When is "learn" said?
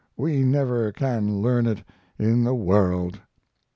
1.43-1.67